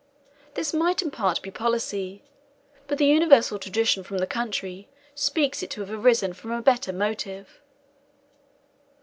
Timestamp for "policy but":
1.51-2.97